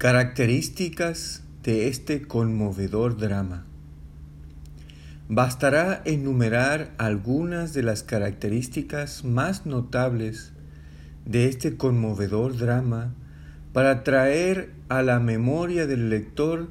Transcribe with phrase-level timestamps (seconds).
[0.00, 3.66] Características de este conmovedor drama.
[5.28, 10.54] Bastará enumerar algunas de las características más notables
[11.26, 13.12] de este conmovedor drama
[13.74, 16.70] para traer a la memoria del lector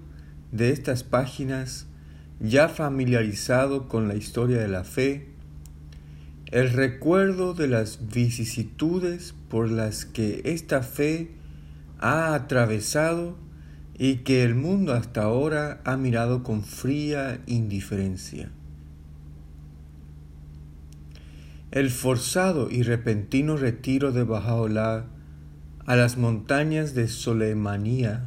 [0.52, 1.86] de estas páginas
[2.40, 5.28] ya familiarizado con la historia de la fe,
[6.48, 11.38] el recuerdo de las vicisitudes por las que esta fe
[12.00, 13.38] ha atravesado
[13.98, 18.50] y que el mundo hasta ahora ha mirado con fría indiferencia.
[21.72, 25.06] El forzado y repentino retiro de Bajaola
[25.86, 28.24] a las montañas de Solemanía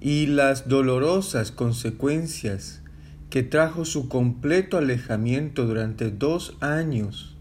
[0.00, 2.82] y las dolorosas consecuencias
[3.30, 7.36] que trajo su completo alejamiento durante dos años,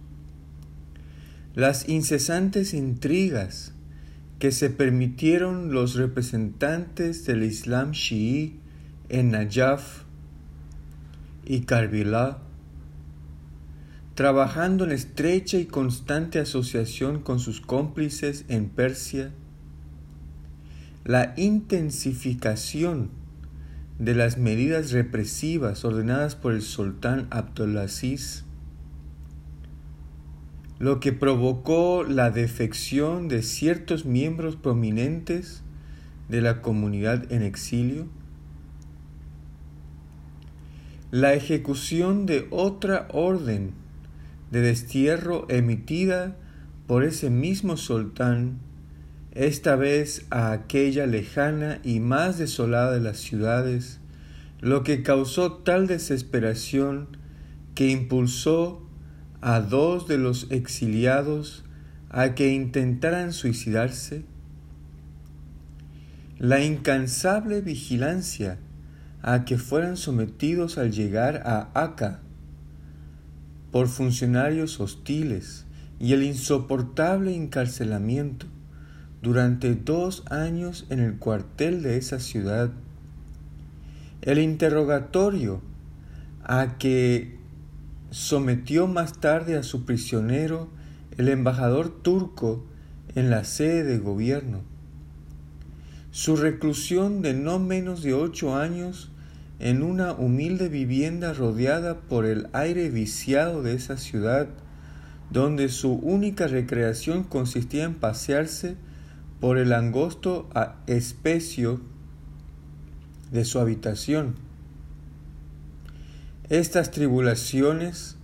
[1.55, 3.73] las incesantes intrigas
[4.39, 8.59] que se permitieron los representantes del Islam chií
[9.09, 10.03] en Najaf
[11.45, 12.39] y Karbala,
[14.15, 19.31] trabajando en estrecha y constante asociación con sus cómplices en Persia,
[21.03, 23.09] la intensificación
[23.97, 28.46] de las medidas represivas ordenadas por el sultán Abdulaziz
[30.79, 35.63] lo que provocó la defección de ciertos miembros prominentes
[36.29, 38.07] de la comunidad en exilio,
[41.09, 43.71] la ejecución de otra orden
[44.51, 46.35] de destierro emitida
[46.85, 48.59] por ese mismo sultán,
[49.31, 53.99] esta vez a aquella lejana y más desolada de las ciudades,
[54.61, 57.07] lo que causó tal desesperación
[57.75, 58.86] que impulsó
[59.41, 61.63] a dos de los exiliados
[62.09, 64.23] a que intentaran suicidarse?
[66.39, 68.59] La incansable vigilancia
[69.21, 72.19] a que fueran sometidos al llegar a Aca
[73.71, 75.65] por funcionarios hostiles
[75.99, 78.45] y el insoportable encarcelamiento
[79.21, 82.71] durante dos años en el cuartel de esa ciudad,
[84.21, 85.61] el interrogatorio
[86.43, 87.36] a que
[88.11, 90.69] sometió más tarde a su prisionero
[91.17, 92.65] el embajador turco
[93.15, 94.61] en la sede de gobierno.
[96.11, 99.11] Su reclusión de no menos de ocho años
[99.59, 104.47] en una humilde vivienda rodeada por el aire viciado de esa ciudad,
[105.31, 108.75] donde su única recreación consistía en pasearse
[109.39, 110.49] por el angosto
[110.87, 111.81] especio
[113.31, 114.46] de su habitación.
[116.49, 118.15] Estas tribulaciones,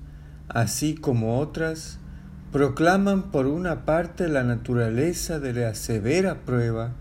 [0.48, 2.00] así como otras,
[2.54, 6.94] proclaman por una parte la naturaleza de la severa prueba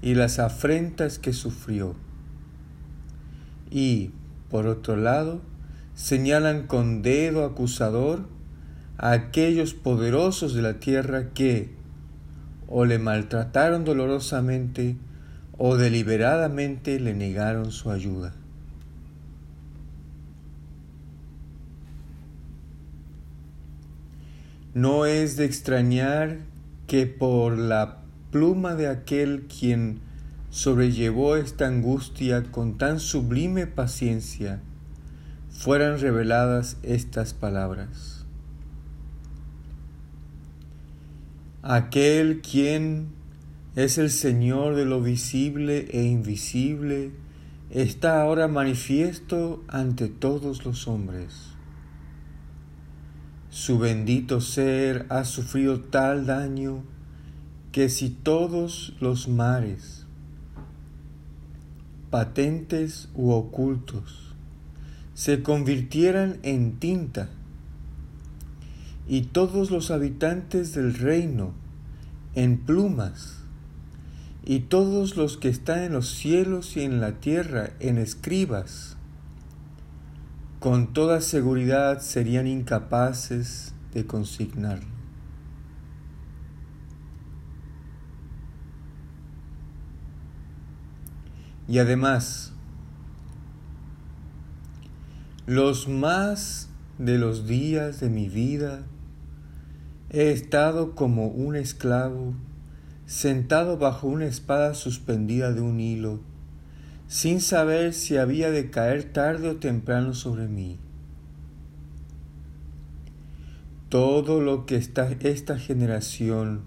[0.00, 1.96] y las afrentas que sufrió,
[3.68, 4.12] y,
[4.48, 5.40] por otro lado,
[5.96, 8.28] señalan con dedo acusador
[8.98, 11.74] a aquellos poderosos de la tierra que
[12.68, 14.96] o le maltrataron dolorosamente
[15.58, 18.34] o deliberadamente le negaron su ayuda.
[24.74, 26.38] No es de extrañar
[26.86, 27.98] que por la
[28.30, 30.00] pluma de aquel quien
[30.48, 34.60] sobrellevó esta angustia con tan sublime paciencia,
[35.50, 38.24] fueran reveladas estas palabras.
[41.62, 43.08] Aquel quien
[43.76, 47.12] es el Señor de lo visible e invisible,
[47.70, 51.51] está ahora manifiesto ante todos los hombres.
[53.52, 56.84] Su bendito ser ha sufrido tal daño
[57.70, 60.06] que si todos los mares,
[62.10, 64.34] patentes u ocultos,
[65.12, 67.28] se convirtieran en tinta
[69.06, 71.52] y todos los habitantes del reino
[72.34, 73.42] en plumas,
[74.46, 78.96] y todos los que están en los cielos y en la tierra en escribas,
[80.62, 84.86] con toda seguridad serían incapaces de consignarlo.
[91.66, 92.52] Y además,
[95.46, 98.84] los más de los días de mi vida
[100.10, 102.34] he estado como un esclavo
[103.04, 106.20] sentado bajo una espada suspendida de un hilo
[107.12, 110.78] sin saber si había de caer tarde o temprano sobre mí.
[113.90, 116.62] Todo lo que esta, esta generación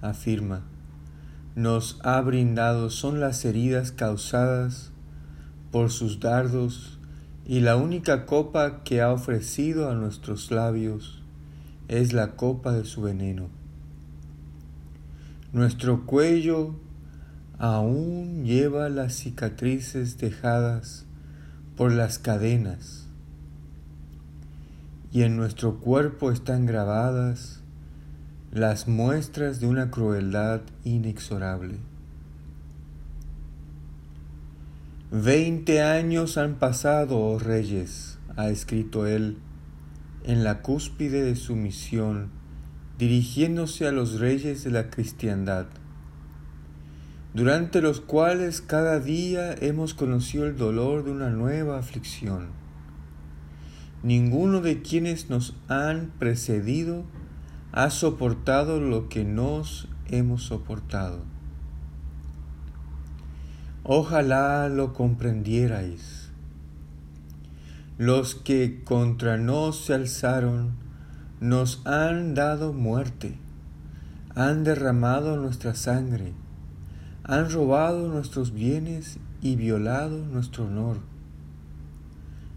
[0.00, 0.62] afirma
[1.56, 4.92] nos ha brindado son las heridas causadas
[5.72, 7.00] por sus dardos
[7.44, 11.24] y la única copa que ha ofrecido a nuestros labios
[11.88, 13.48] es la copa de su veneno.
[15.52, 16.76] Nuestro cuello
[17.62, 21.06] aún lleva las cicatrices dejadas
[21.76, 23.06] por las cadenas
[25.12, 27.60] y en nuestro cuerpo están grabadas
[28.50, 31.76] las muestras de una crueldad inexorable.
[35.12, 39.36] Veinte años han pasado, oh reyes, ha escrito él,
[40.24, 42.28] en la cúspide de su misión,
[42.98, 45.66] dirigiéndose a los reyes de la cristiandad,
[47.34, 52.48] durante los cuales cada día hemos conocido el dolor de una nueva aflicción.
[54.02, 57.04] Ninguno de quienes nos han precedido
[57.72, 61.20] ha soportado lo que nos hemos soportado.
[63.84, 66.30] Ojalá lo comprendierais.
[67.98, 70.72] Los que contra nos se alzaron
[71.40, 73.36] nos han dado muerte,
[74.34, 76.34] han derramado nuestra sangre,
[77.24, 80.98] han robado nuestros bienes y violado nuestro honor.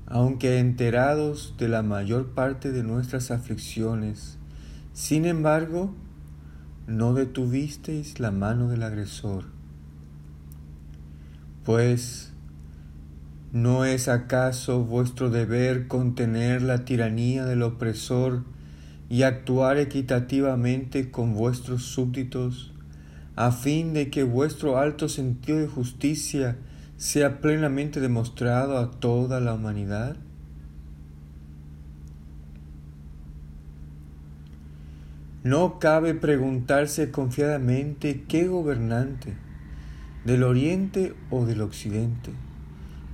[0.08, 4.38] Aunque enterados de la mayor parte de nuestras aflicciones,
[4.94, 5.94] sin embargo,
[6.88, 9.46] no detuvisteis la mano del agresor.
[11.64, 12.32] Pues,
[13.52, 18.44] ¿no es acaso vuestro deber contener la tiranía del opresor
[19.10, 22.75] y actuar equitativamente con vuestros súbditos,
[23.36, 26.58] a fin de que vuestro alto sentido de justicia
[26.98, 30.16] sea plenamente demostrado a toda la humanidad?
[35.44, 39.36] No cabe preguntarse confiadamente qué gobernante,
[40.24, 42.32] del oriente o del occidente,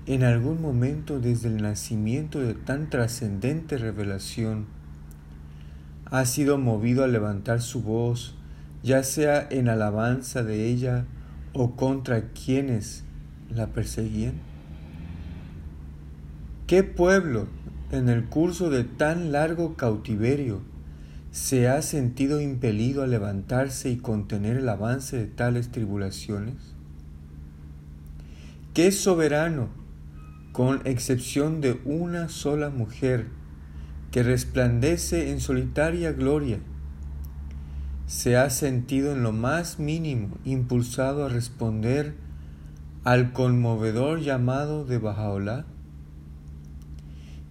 [0.05, 4.65] en algún momento desde el nacimiento de tan trascendente revelación,
[6.05, 8.35] ha sido movido a levantar su voz,
[8.83, 11.05] ya sea en alabanza de ella
[11.53, 13.03] o contra quienes
[13.49, 14.33] la perseguían?
[16.67, 17.47] ¿Qué pueblo,
[17.91, 20.61] en el curso de tan largo cautiverio,
[21.31, 26.55] se ha sentido impelido a levantarse y contener el avance de tales tribulaciones?
[28.73, 29.67] ¿Qué soberano,
[30.53, 33.27] con excepción de una sola mujer,
[34.11, 36.59] que resplandece en solitaria gloria,
[38.11, 42.13] se ha sentido en lo más mínimo impulsado a responder
[43.05, 45.65] al conmovedor llamado de Bajaola?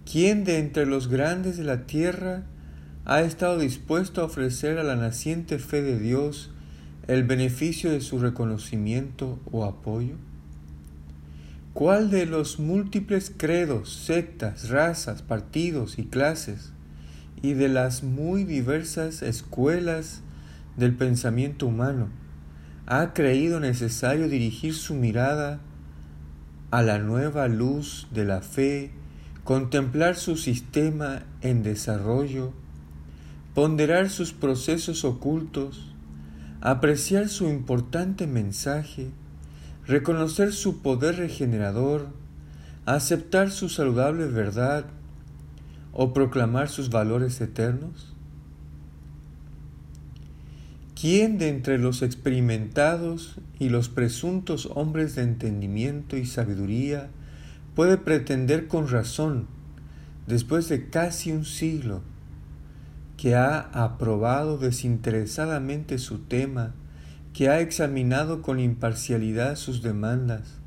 [0.09, 2.43] ¿Quién de entre los grandes de la tierra
[3.05, 6.51] ha estado dispuesto a ofrecer a la naciente fe de Dios
[7.07, 10.13] el beneficio de su reconocimiento o apoyo?
[11.73, 16.71] ¿Cuál de los múltiples credos, sectas, razas, partidos y clases,
[17.41, 20.21] y de las muy diversas escuelas
[20.81, 22.09] del pensamiento humano,
[22.87, 25.59] ha creído necesario dirigir su mirada
[26.71, 28.91] a la nueva luz de la fe,
[29.43, 32.51] contemplar su sistema en desarrollo,
[33.53, 35.93] ponderar sus procesos ocultos,
[36.61, 39.11] apreciar su importante mensaje,
[39.85, 42.07] reconocer su poder regenerador,
[42.87, 44.85] aceptar su saludable verdad
[45.93, 48.10] o proclamar sus valores eternos?
[51.01, 57.09] ¿Quién de entre los experimentados y los presuntos hombres de entendimiento y sabiduría
[57.73, 59.47] puede pretender con razón,
[60.27, 62.03] después de casi un siglo,
[63.17, 66.75] que ha aprobado desinteresadamente su tema,
[67.33, 70.59] que ha examinado con imparcialidad sus demandas,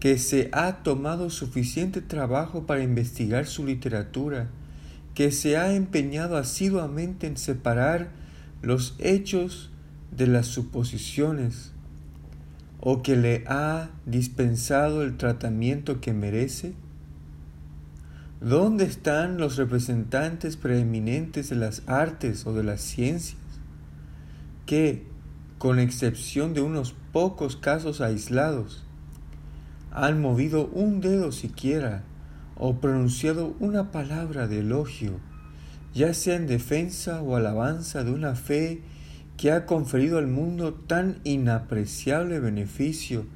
[0.00, 4.48] que se ha tomado suficiente trabajo para investigar su literatura,
[5.14, 8.21] que se ha empeñado asiduamente en separar
[8.62, 9.70] los hechos
[10.16, 11.72] de las suposiciones,
[12.80, 16.74] o que le ha dispensado el tratamiento que merece?
[18.40, 23.38] ¿Dónde están los representantes preeminentes de las artes o de las ciencias
[24.66, 25.06] que,
[25.58, 28.84] con excepción de unos pocos casos aislados,
[29.92, 32.02] han movido un dedo siquiera
[32.56, 35.20] o pronunciado una palabra de elogio,
[35.94, 38.80] ya sea en defensa o alabanza de una fe
[39.36, 43.26] que ha conferido al mundo tan inapreciable beneficio,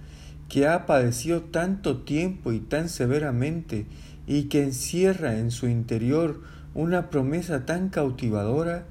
[0.49, 3.87] que ha padecido tanto tiempo y tan severamente
[4.27, 6.41] y que encierra en su interior
[6.75, 8.87] una promesa tan cautivadora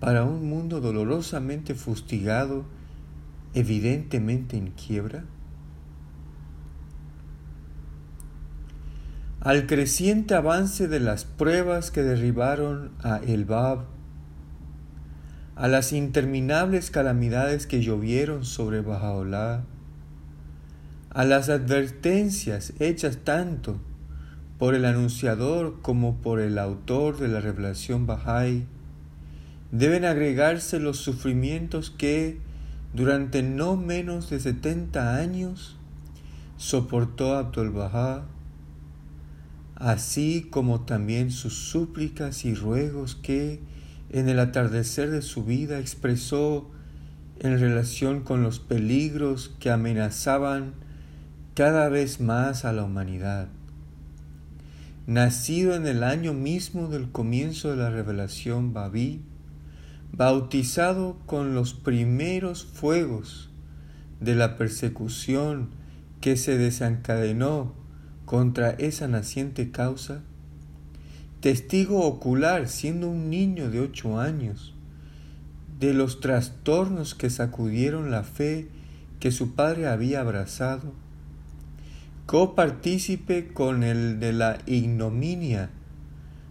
[0.00, 2.64] para un mundo dolorosamente fustigado
[3.54, 5.24] evidentemente en quiebra?
[9.40, 13.86] Al creciente avance de las pruebas que derribaron a Elbab,
[15.56, 19.64] a las interminables calamidades que llovieron sobre Bajaolá,
[21.08, 23.80] a las advertencias hechas tanto
[24.58, 28.66] por el anunciador como por el autor de la revelación Bahá'í,
[29.72, 32.38] deben agregarse los sufrimientos que,
[32.92, 35.78] durante no menos de setenta años,
[36.58, 38.26] soportó Abdul Bahá,
[39.80, 43.60] así como también sus súplicas y ruegos que,
[44.10, 46.70] en el atardecer de su vida, expresó
[47.40, 50.74] en relación con los peligros que amenazaban
[51.54, 53.48] cada vez más a la humanidad.
[55.06, 59.22] Nacido en el año mismo del comienzo de la revelación Babí,
[60.12, 63.48] bautizado con los primeros fuegos
[64.20, 65.70] de la persecución
[66.20, 67.79] que se desencadenó
[68.30, 70.20] contra esa naciente causa,
[71.40, 74.72] testigo ocular siendo un niño de ocho años,
[75.80, 78.68] de los trastornos que sacudieron la fe
[79.18, 80.92] que su padre había abrazado,
[82.26, 85.70] copartícipe con el de la ignominia,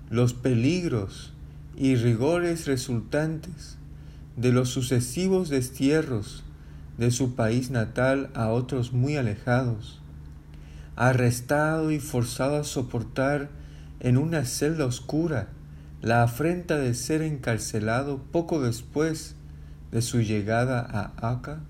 [0.09, 1.31] los peligros
[1.77, 3.77] y rigores resultantes
[4.35, 6.43] de los sucesivos destierros
[6.97, 9.98] de su país natal a otros muy alejados,
[10.99, 13.49] arrestado y forzado a soportar
[14.01, 15.47] en una celda oscura
[16.01, 19.35] la afrenta de ser encarcelado poco después
[19.93, 21.61] de su llegada a Acá?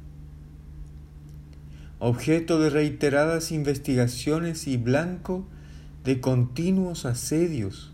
[2.00, 5.46] objeto de reiteradas investigaciones y blanco
[6.04, 7.92] de continuos asedios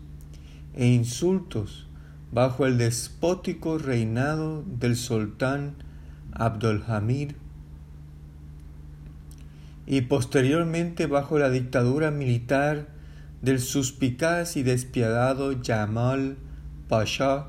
[0.72, 1.86] e insultos
[2.32, 5.74] bajo el despótico reinado del sultán
[6.32, 7.32] Abdulhamid
[9.86, 12.88] y posteriormente bajo la dictadura militar
[13.42, 16.36] del suspicaz y despiadado Jamal
[16.88, 17.48] Pasha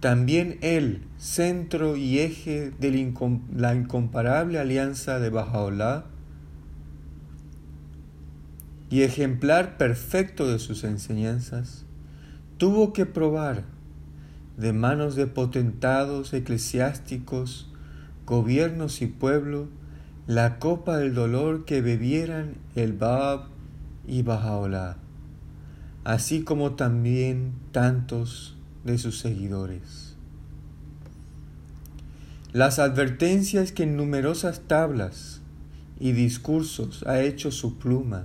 [0.00, 3.14] también él, centro y eje de
[3.54, 6.04] la incomparable alianza de Bajaolá
[8.90, 11.86] y ejemplar perfecto de sus enseñanzas,
[12.58, 13.64] tuvo que probar
[14.58, 17.72] de manos de potentados eclesiásticos,
[18.26, 19.68] gobiernos y pueblo
[20.26, 23.44] la copa del dolor que bebieran el Bab
[24.08, 24.96] y Bajaolá,
[26.02, 30.16] así como también tantos de sus seguidores.
[32.52, 35.42] Las advertencias que en numerosas tablas
[36.00, 38.24] y discursos ha hecho su pluma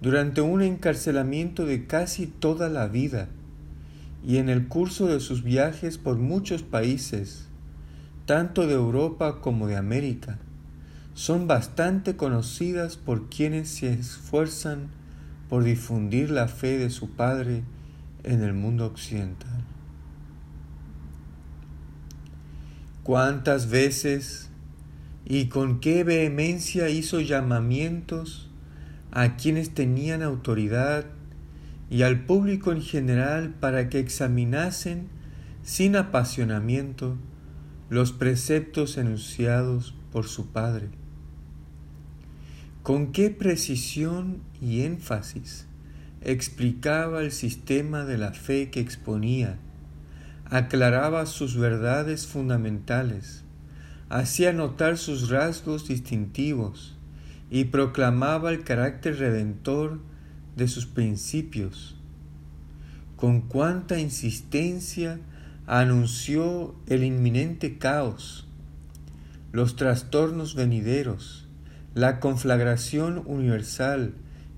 [0.00, 3.26] durante un encarcelamiento de casi toda la vida
[4.24, 7.48] y en el curso de sus viajes por muchos países,
[8.26, 10.38] tanto de Europa como de América,
[11.16, 14.90] son bastante conocidas por quienes se esfuerzan
[15.48, 17.64] por difundir la fe de su Padre
[18.22, 19.64] en el mundo occidental.
[23.06, 24.48] cuántas veces
[25.24, 28.50] y con qué vehemencia hizo llamamientos
[29.12, 31.06] a quienes tenían autoridad
[31.88, 35.06] y al público en general para que examinasen
[35.62, 37.16] sin apasionamiento
[37.90, 40.88] los preceptos enunciados por su Padre.
[42.86, 45.66] Con qué precisión y énfasis
[46.20, 49.58] explicaba el sistema de la fe que exponía
[50.44, 53.42] aclaraba sus verdades fundamentales,
[54.08, 56.96] hacía notar sus rasgos distintivos
[57.50, 59.98] y proclamaba el carácter redentor
[60.54, 61.96] de sus principios.
[63.16, 65.18] Con cuánta insistencia
[65.66, 68.46] anunció el inminente caos,
[69.50, 71.45] los trastornos venideros,
[71.96, 74.12] la conflagración universal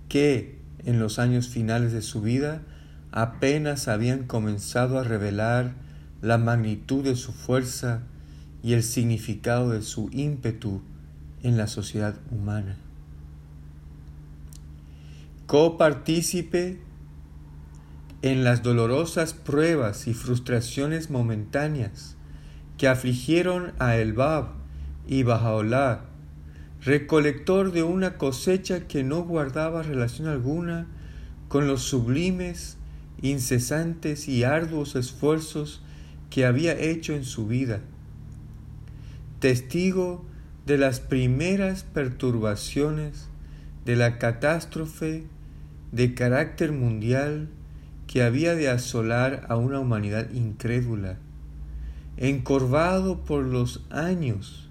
[0.09, 2.62] que, en los años finales de su vida,
[3.12, 5.75] apenas habían comenzado a revelar
[6.21, 8.02] la magnitud de su fuerza
[8.64, 10.83] y el significado de su ímpetu
[11.45, 12.76] en la sociedad humana.
[15.47, 16.80] Copartícipe
[18.23, 22.16] en las dolorosas pruebas y frustraciones momentáneas
[22.78, 24.49] que afligieron a Elbab
[25.07, 26.08] y Bajaolá,
[26.83, 30.87] recolector de una cosecha que no guardaba relación alguna
[31.49, 32.77] con los sublimes
[33.21, 35.83] incesantes y arduos esfuerzos
[36.31, 37.81] que había hecho en su vida,
[39.41, 40.25] testigo
[40.67, 43.29] de las primeras perturbaciones
[43.85, 45.25] de la catástrofe
[45.93, 47.49] de carácter mundial
[48.07, 51.17] que había de asolar a una humanidad incrédula,
[52.19, 54.68] encorvado por los años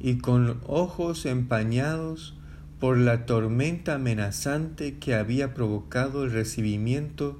[0.00, 2.34] y con ojos empañados
[2.80, 7.38] por la tormenta amenazante que había provocado el recibimiento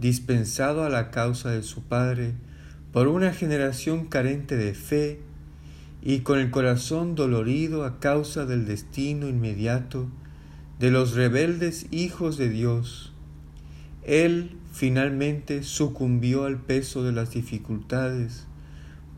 [0.00, 2.34] dispensado a la causa de su padre
[2.92, 5.20] por una generación carente de fe
[6.02, 10.08] y con el corazón dolorido a causa del destino inmediato
[10.78, 13.12] de los rebeldes hijos de Dios,
[14.02, 18.46] él finalmente sucumbió al peso de las dificultades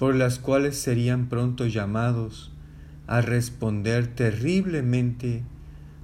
[0.05, 2.53] por las cuales serían pronto llamados
[3.07, 5.43] a responder terriblemente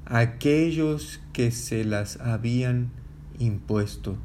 [0.06, 2.92] a aquellos que se las habían
[3.38, 4.16] impuesto,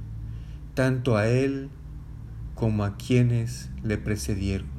[0.76, 1.68] tanto a él
[2.54, 4.70] como a quienes le precedieron.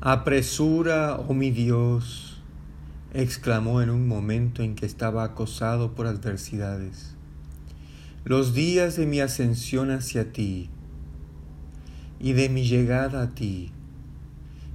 [0.00, 2.40] Apresura, oh mi Dios,
[3.12, 7.11] exclamó en un momento en que estaba acosado por adversidades,
[8.24, 10.70] los días de mi ascensión hacia ti
[12.20, 13.72] y de mi llegada a ti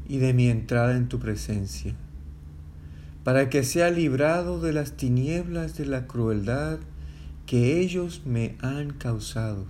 [0.08, 1.96] y de mi entrada en tu presencia,
[3.24, 6.80] para que sea librado de las tinieblas de la crueldad
[7.46, 9.66] que ellos me han causado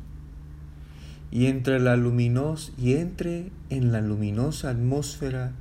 [1.30, 5.54] y entre la luminos y entre en la luminosa atmósfera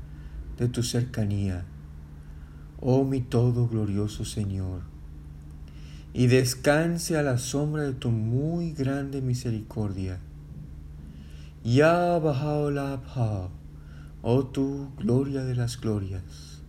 [0.58, 1.64] de tu cercanía
[2.80, 4.82] oh mi todo glorioso Señor,
[6.18, 10.18] y descanse a la sombra de tu muy grande misericordia.
[11.62, 13.50] Ya la
[14.22, 16.62] oh tu gloria de las glorias.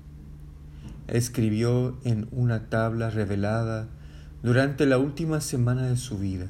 [1.07, 3.87] Escribió en una tabla revelada
[4.43, 6.47] durante la última semana de su vida.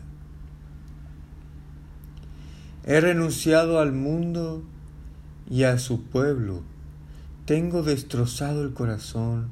[2.84, 4.64] He renunciado al mundo
[5.48, 6.64] y a su pueblo
[7.46, 9.50] tengo destrozado el corazón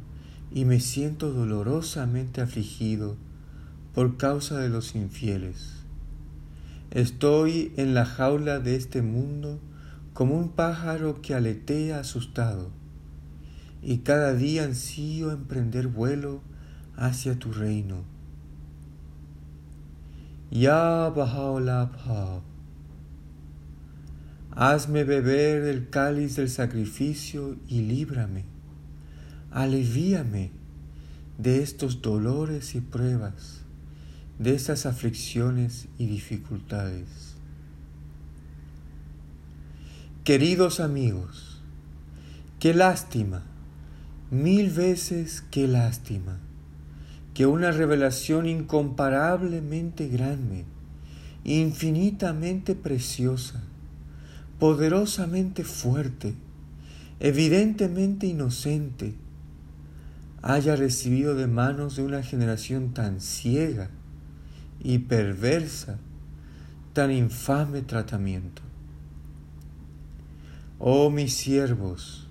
[0.51, 3.17] y me siento dolorosamente afligido
[3.95, 5.71] por causa de los infieles.
[6.91, 9.61] Estoy en la jaula de este mundo
[10.13, 12.71] como un pájaro que aletea asustado,
[13.81, 16.41] y cada día ansío emprender vuelo
[16.97, 18.03] hacia tu reino.
[20.51, 22.41] Ya la
[24.51, 28.45] Hazme beber del cáliz del sacrificio y líbrame.
[29.51, 30.51] Alivíame
[31.37, 33.64] de estos dolores y pruebas,
[34.39, 37.35] de estas aflicciones y dificultades.
[40.23, 41.61] Queridos amigos,
[42.59, 43.43] qué lástima,
[44.31, 46.39] mil veces qué lástima,
[47.33, 50.65] que una revelación incomparablemente grande,
[51.43, 53.63] infinitamente preciosa,
[54.59, 56.33] poderosamente fuerte,
[57.19, 59.13] evidentemente inocente,
[60.41, 63.89] haya recibido de manos de una generación tan ciega
[64.85, 65.97] y perversa
[66.93, 68.61] tan infame tratamiento.
[70.77, 72.29] Oh mis siervos,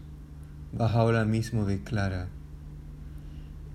[0.78, 2.28] ahora mismo declara,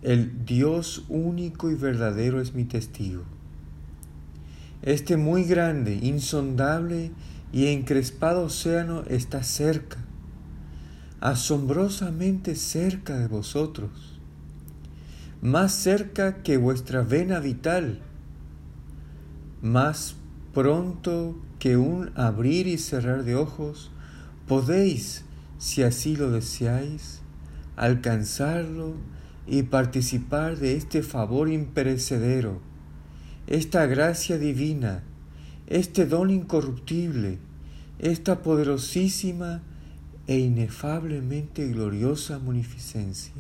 [0.01, 3.23] el Dios único y verdadero es mi testigo.
[4.81, 7.11] Este muy grande, insondable
[7.51, 9.97] y encrespado océano está cerca,
[11.19, 14.21] asombrosamente cerca de vosotros,
[15.41, 18.03] más cerca que vuestra vena vital,
[19.61, 20.15] más
[20.53, 23.91] pronto que un abrir y cerrar de ojos,
[24.47, 25.25] podéis,
[25.57, 27.21] si así lo deseáis,
[27.75, 28.93] alcanzarlo
[29.47, 32.61] y participar de este favor imperecedero,
[33.47, 35.03] esta gracia divina,
[35.67, 37.39] este don incorruptible,
[37.99, 39.61] esta poderosísima
[40.27, 43.33] e inefablemente gloriosa munificencia.